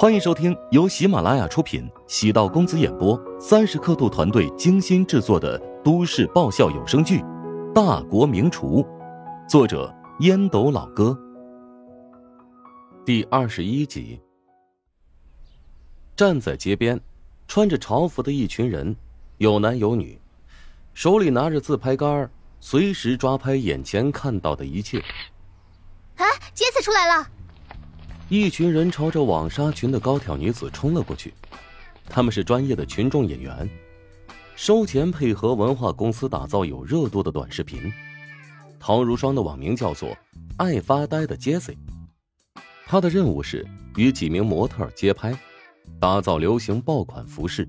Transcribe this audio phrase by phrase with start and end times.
[0.00, 7.18] 欢迎收听由喜马拉雅出品、喜道公子演播、三十刻度团队精心制作的都市爆笑有声剧
[7.74, 8.82] 《大国名厨》，
[9.46, 11.14] 作者烟斗老哥。
[13.04, 14.18] 第二十一集。
[16.16, 16.98] 站在街边，
[17.46, 18.96] 穿着朝服的一群人，
[19.36, 20.18] 有男有女，
[20.94, 24.98] 手里拿着自拍杆，随时抓拍眼前看到的一切。
[26.16, 26.24] 啊，
[26.54, 27.28] 杰子出来了！
[28.30, 31.34] 一群人朝着网纱裙的高挑女子冲了过去，
[32.08, 33.68] 他们是专业的群众演员，
[34.54, 37.92] 收钱配合文化公司打造有热度的短视频。
[38.78, 40.16] 陶如霜的网名叫做
[40.58, 41.74] “爱发呆的 Jesse”，
[42.86, 43.66] 她的任务是
[43.96, 45.36] 与几名模特街拍，
[45.98, 47.68] 打造流行爆款服饰。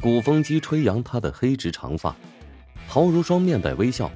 [0.00, 2.16] 鼓风机吹扬她的黑直长发，
[2.88, 4.10] 陶如霜面带微笑，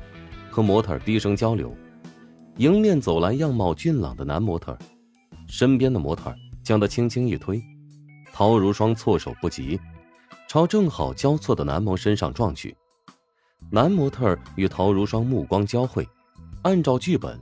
[0.48, 1.76] 和模特低声交流。
[2.56, 4.74] 迎面走来样貌俊朗的男模特。
[5.48, 7.62] 身边的模特将他轻轻一推，
[8.32, 9.80] 陶如霜措手不及，
[10.48, 12.76] 朝正好交错的男模身上撞去。
[13.70, 16.06] 男模特与陶如霜目光交汇，
[16.62, 17.40] 按照剧本，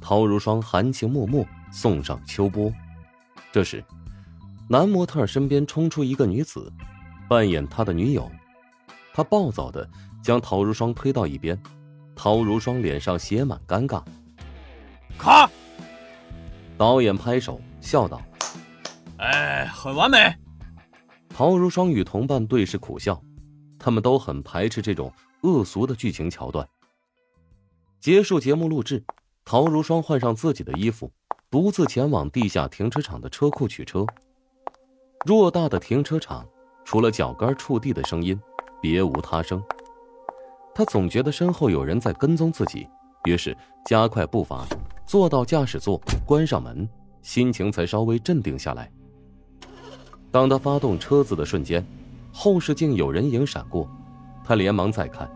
[0.00, 2.72] 陶如霜含情脉脉送上秋波。
[3.50, 3.82] 这时，
[4.68, 6.72] 男模特身边冲出一个女子，
[7.28, 8.30] 扮演他的女友。
[9.12, 9.88] 他暴躁的
[10.22, 11.60] 将陶如霜推到一边，
[12.14, 14.02] 陶如霜脸上写满尴尬。
[15.18, 15.50] 卡。
[16.78, 18.22] 导演拍手笑道
[19.18, 20.32] ：“哎，很完美。”
[21.28, 23.20] 陶如霜与同伴对视苦笑，
[23.78, 25.12] 他们都很排斥这种
[25.42, 26.66] 恶俗的剧情桥段。
[28.00, 29.04] 结束节目录制，
[29.44, 31.10] 陶如霜换上自己的衣服，
[31.50, 34.06] 独自前往地下停车场的车库取车。
[35.26, 36.46] 偌大的停车场，
[36.84, 38.40] 除了脚跟触地的声音，
[38.80, 39.60] 别无他声。
[40.76, 42.88] 他总觉得身后有人在跟踪自己，
[43.24, 44.64] 于是加快步伐。
[45.08, 46.86] 坐到驾驶座，关上门，
[47.22, 48.92] 心情才稍微镇定下来。
[50.30, 51.82] 当他发动车子的瞬间，
[52.30, 53.88] 后视镜有人影闪过，
[54.44, 55.26] 他连忙再看，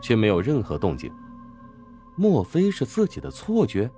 [0.00, 1.12] 却没有任何动静。
[2.16, 3.88] 莫非是自己的错觉？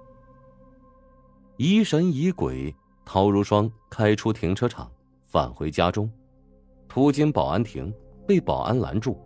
[1.57, 4.87] 疑神疑鬼，陶如霜开出停车场，
[5.25, 6.11] 返回家中，
[6.89, 7.91] 途经保安亭，
[8.29, 9.19] 被保安拦住：“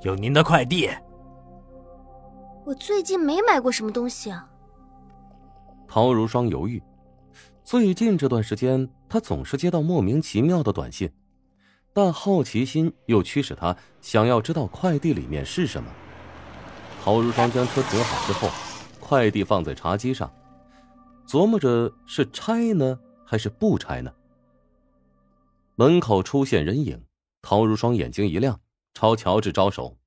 [0.00, 0.88] 有您的快递。”
[2.64, 4.48] 我最近没买过什么东西啊。
[5.94, 6.82] 陶如霜犹豫，
[7.62, 11.12] 最近这段时间，她总是接到莫名其妙的短信，
[11.92, 15.90] 但好奇心又驱使她想要知道快递里面是什么。
[17.04, 18.48] 陶如霜将车停好之后，
[19.00, 20.32] 快递放在茶几上，
[21.28, 24.10] 琢磨着是拆呢还是不拆呢。
[25.74, 27.04] 门口出现人影，
[27.42, 28.58] 陶如霜眼睛一亮，
[28.94, 29.98] 朝乔治招手：“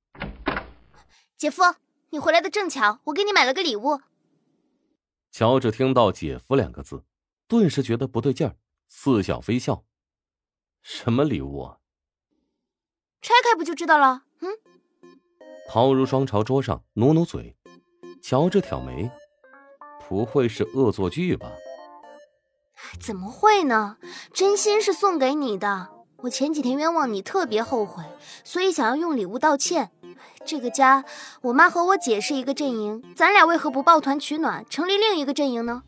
[1.38, 1.62] 姐夫，
[2.10, 4.00] 你回来的正巧，我给你买了个礼物。”
[5.38, 7.04] 乔治听到“姐夫”两个字，
[7.46, 8.56] 顿时觉得不对劲儿，
[8.88, 9.84] 似笑非笑
[10.80, 11.76] ：“什么礼物啊？
[13.20, 14.48] 拆开不就知道了？”嗯。
[15.68, 17.54] 陶如霜朝桌上努努嘴，
[18.22, 19.10] 乔治挑眉
[20.08, 21.52] ：“不会是恶作剧吧
[22.98, 23.98] ？”“怎么会呢？
[24.32, 25.90] 真心是送给你的。
[26.20, 28.02] 我前几天冤枉你，特别后悔，
[28.42, 29.92] 所以想要用礼物道歉。”
[30.46, 31.04] 这个家，
[31.42, 35.82] 我妈和我姐是一个阵营，咱俩为何不抱团取暖，成立另一个阵营呢？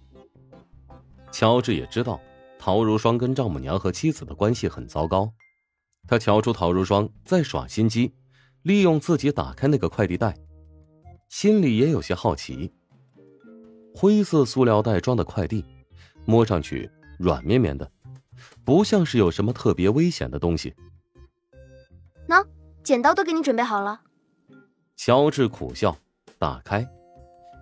[1.30, 2.20] 乔治也知道
[2.58, 5.30] 陶如霜跟丈母娘和妻子的关系很糟糕，
[6.08, 8.12] 他瞧出陶如霜在耍心机，
[8.62, 10.36] 利用自己打开那个快递袋，
[11.28, 12.72] 心里也有些好奇。
[13.94, 15.64] 灰色塑料袋装的快递，
[16.24, 17.90] 摸上去软绵绵的，
[18.64, 20.74] 不像是有什么特别危险的东西。
[22.26, 22.44] 喏，
[22.82, 24.00] 剪刀都给你准备好了。
[24.98, 25.96] 乔治苦笑，
[26.40, 26.84] 打开，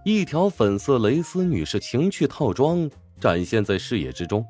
[0.07, 4.45] 一条粉色蕾丝女士情趣套装展现在视野之中，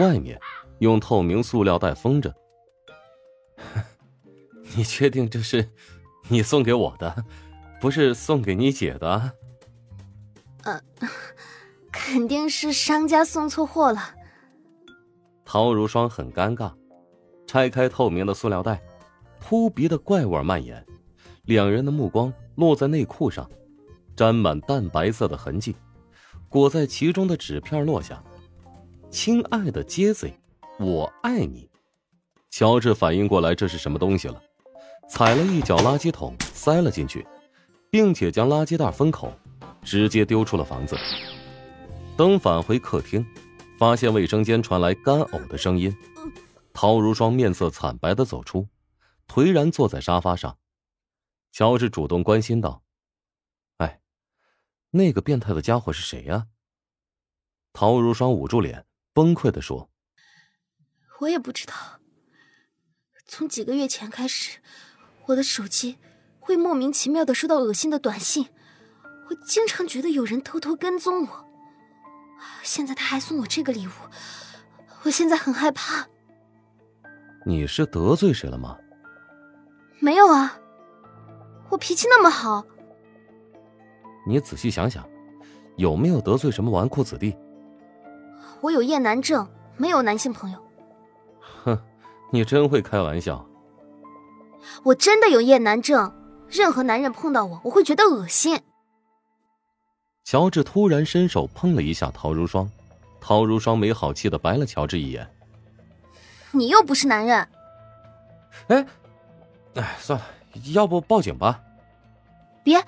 [0.00, 0.40] 外面
[0.78, 2.34] 用透明塑料袋封着。
[4.74, 5.68] 你确定这是
[6.28, 7.24] 你送给我的，
[7.78, 9.32] 不是送给你姐的？
[10.64, 10.80] 呃，
[11.92, 14.14] 肯定是商家送错货了。
[15.44, 16.72] 陶如霜很尴尬，
[17.46, 18.82] 拆开透明的塑料袋，
[19.38, 20.82] 扑鼻的怪味蔓延。
[21.48, 23.50] 两人的目光落在内裤上，
[24.14, 25.74] 沾满淡白色的痕迹，
[26.46, 28.22] 裹在其中的纸片落下。
[29.10, 30.34] 亲爱的杰西，
[30.78, 31.66] 我爱你。
[32.50, 34.38] 乔治反应过来这是什么东西了，
[35.08, 37.26] 踩了一脚垃圾桶，塞了进去，
[37.90, 39.32] 并且将垃圾袋封口，
[39.80, 40.94] 直接丢出了房子。
[42.14, 43.24] 等返回客厅，
[43.78, 45.96] 发现卫生间传来干呕的声音。
[46.74, 48.66] 陶如霜面色惨白的走出，
[49.26, 50.54] 颓然坐在沙发上。
[51.58, 52.84] 乔治主动关心道
[53.78, 54.00] ：“哎，
[54.92, 56.46] 那个变态的家伙是谁呀？”
[57.74, 59.90] 陶如霜捂住脸，崩溃的说
[61.18, 61.74] ：“我也不知道，
[63.26, 64.60] 从几个月前开始，
[65.26, 65.98] 我的手机
[66.38, 68.50] 会莫名其妙的收到恶心的短信，
[69.28, 71.44] 我经常觉得有人偷偷跟踪我。
[72.62, 73.90] 现在他还送我这个礼物，
[75.02, 76.06] 我现在很害怕。
[77.44, 78.78] 你是得罪谁了吗？
[79.98, 80.56] 没有啊，
[81.70, 82.64] 我脾气那么好。
[84.26, 85.08] 你仔细想想，
[85.76, 87.36] 有没有得罪什么纨绔子弟？
[88.60, 90.58] 我有厌男症，没有男性朋友。
[91.64, 91.78] 哼，
[92.30, 93.44] 你真会开玩笑。
[94.82, 96.12] 我真的有厌男症，
[96.48, 98.60] 任何男人碰到我，我会觉得恶心。
[100.24, 102.70] 乔治突然伸手碰了一下陶如霜，
[103.20, 105.26] 陶如霜没好气的白了乔治一眼。
[106.50, 107.48] 你又不是男人。
[108.68, 108.86] 哎，
[109.76, 110.26] 哎，算了，
[110.72, 111.62] 要不报警吧？
[112.62, 112.82] 别。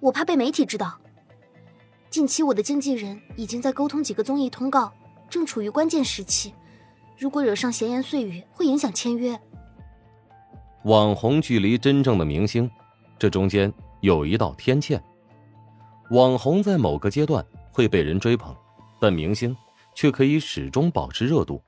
[0.00, 0.98] 我怕被媒体知道。
[2.10, 4.92] 近期我的经纪人已经在沟通几个综艺通告，
[5.28, 6.54] 正处于关键时期。
[7.18, 9.40] 如果惹上闲言碎语，会影响签约。
[10.84, 12.70] 网红距离真正的明星，
[13.18, 15.00] 这中间有一道天堑。
[16.10, 18.54] 网红在某个阶段会被人追捧，
[19.00, 19.56] 但明星
[19.94, 21.62] 却可以始终保持热度，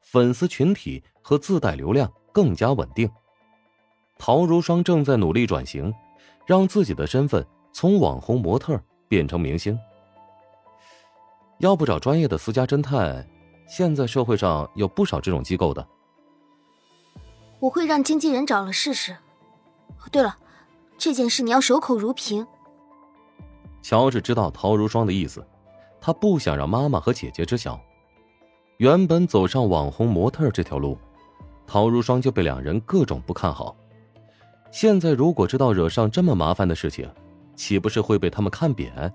[0.00, 3.10] 粉丝群体和自带流量更加稳定。
[4.22, 5.92] 陶如霜正在努力转型，
[6.44, 7.44] 让自己的身份。
[7.72, 8.78] 从网红模特
[9.08, 9.78] 变成明星，
[11.58, 13.26] 要不找专业的私家侦探？
[13.66, 15.86] 现在社会上有不少这种机构的。
[17.60, 19.16] 我会让经纪人找了试试。
[20.12, 20.36] 对了，
[20.98, 22.46] 这件事你要守口如瓶。
[23.80, 25.46] 乔治知道陶如霜的意思，
[25.98, 27.80] 他不想让妈妈和姐姐知晓。
[28.76, 30.98] 原本走上网红模特这条路，
[31.66, 33.74] 陶如霜就被两人各种不看好。
[34.70, 37.10] 现在如果知道惹上这么麻烦的事情，
[37.54, 39.12] 岂不是会被他们看扁？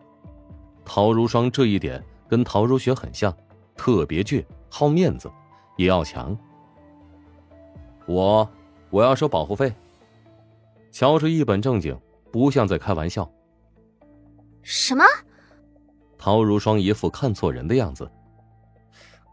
[0.83, 3.35] 陶如霜这一点跟陶如雪很像，
[3.75, 5.31] 特别倔，好面子，
[5.77, 6.37] 也要强。
[8.05, 8.47] 我
[8.89, 9.73] 我要收保护费。
[10.91, 11.97] 乔治一本正经，
[12.31, 13.29] 不像在开玩笑。
[14.61, 15.03] 什么？
[16.17, 18.09] 陶如霜一副看错人的样子。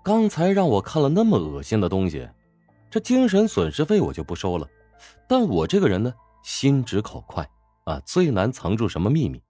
[0.02, 2.28] 刚才让我看了那么恶心的东西，
[2.90, 4.66] 这精神损失费我就不收了。
[5.28, 7.48] 但我这个人呢，心直口快。
[7.84, 9.42] 啊，最难藏住什么秘密？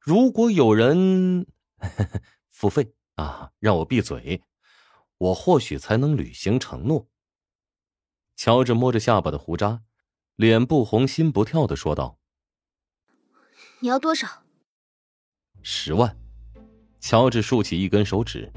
[0.00, 1.46] 如果有人
[2.50, 4.42] 付费啊，让我闭嘴，
[5.16, 7.06] 我或许才能履行承诺。
[8.34, 9.82] 乔治摸着下巴的胡渣，
[10.34, 12.18] 脸不红心不跳的说道
[13.78, 14.26] ：“你要多少？”
[15.62, 16.16] 十万。
[16.98, 18.52] 乔治竖起一根手指：“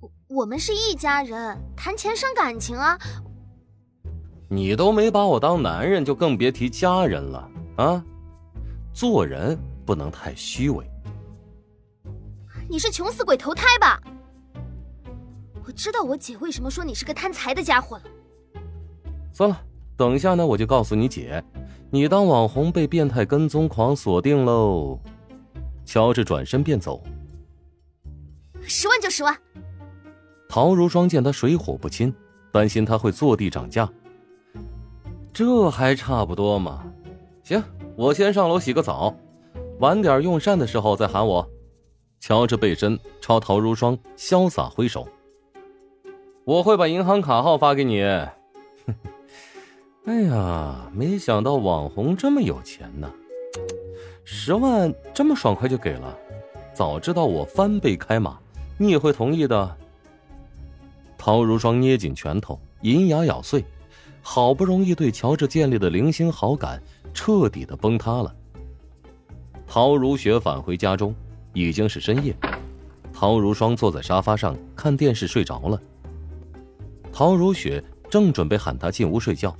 [0.00, 2.98] 我我们是一家人，谈钱伤感情啊。”
[4.52, 7.50] 你都没把我当男人，就更别提家人了。
[7.76, 8.04] 啊，
[8.92, 10.86] 做人不能太虚伪。
[12.68, 13.98] 你是穷死鬼投胎吧？
[15.64, 18.02] 我知道我姐为什么说你是个贪财的家伙了。
[19.32, 19.58] 算了，
[19.96, 21.42] 等一下呢，我就告诉你姐，
[21.88, 25.00] 你当网红被变态跟踪狂锁定喽。
[25.86, 27.02] 乔治转身便走。
[28.60, 29.34] 十万就十万。
[30.46, 32.14] 陶如霜见他水火不侵，
[32.52, 33.90] 担心他会坐地涨价。
[35.32, 36.84] 这还差不多嘛。
[37.42, 37.62] 行，
[37.96, 39.14] 我先上楼洗个澡，
[39.80, 41.48] 晚点用膳的时候再喊我。
[42.20, 45.08] 乔治背身朝陶如霜潇洒挥手。
[46.44, 48.02] 我会把银行卡号发给你。
[50.04, 53.10] 哎呀，没想到网红这么有钱呢，
[54.24, 56.16] 十万这么爽快就给了。
[56.74, 58.38] 早知道我翻倍开码，
[58.78, 59.76] 你也会同意的。
[61.16, 63.64] 陶如霜捏紧拳头，银牙咬碎，
[64.22, 66.82] 好不容易对乔治建立的零星好感。
[67.14, 68.34] 彻底的崩塌了。
[69.66, 71.14] 陶如雪返回家中，
[71.52, 72.34] 已经是深夜。
[73.12, 75.78] 陶如霜坐在沙发上看电视睡着了。
[77.12, 79.54] 陶如雪正准备喊他进屋睡觉，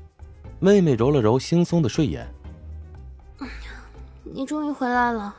[0.61, 2.26] 妹妹揉了揉惺忪的睡眼
[4.25, 5.37] ：“你终于回来了。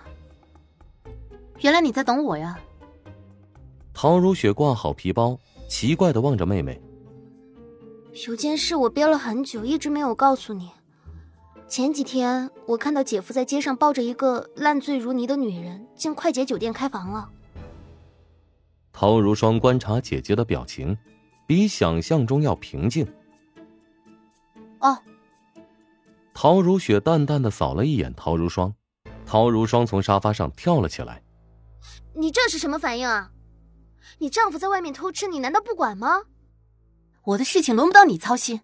[1.62, 2.60] 原来你在等我呀。”
[3.92, 5.36] 陶如雪挂好皮包，
[5.68, 6.80] 奇怪的望着妹妹
[8.28, 10.72] ：“有件事我憋了很久，一直没有告诉你。”
[11.68, 17.28] 前几天我看到姐夫在街上抱着一个烂醉如泥的女人进快捷酒店开房了。
[18.92, 20.96] 陶如霜观察姐姐的表情，
[21.48, 23.08] 比想象中要平静。
[24.80, 24.96] 哦。
[26.32, 28.76] 陶如雪淡淡的扫了一眼陶如霜，
[29.26, 31.24] 陶如霜从沙发上跳了起来。
[32.14, 33.32] 你这是什么反应啊？
[34.20, 36.22] 你丈夫在外面偷吃，你难道不管吗？
[37.26, 38.62] 我的事情轮不到你操心。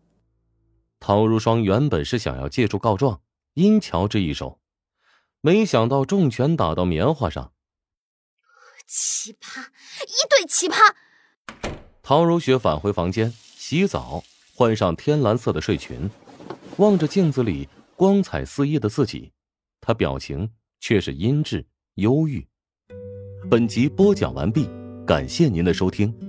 [0.99, 3.21] 陶如霜原本是想要借助告状
[3.53, 4.59] 阴乔治一手，
[5.41, 7.53] 没想到重拳打到棉花上。
[8.85, 9.67] 奇葩，
[10.03, 10.93] 一对奇葩！
[12.01, 14.23] 陶如雪返回房间洗澡，
[14.53, 16.09] 换上天蓝色的睡裙，
[16.77, 19.31] 望着镜子里光彩四溢的自己，
[19.79, 20.49] 她表情
[20.81, 21.63] 却是阴鸷
[21.95, 22.45] 忧郁。
[23.49, 24.67] 本集播讲完毕，
[25.05, 26.28] 感谢您的收听。